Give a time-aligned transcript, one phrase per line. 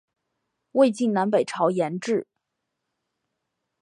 [0.71, 2.25] 魏晋南北朝沿置。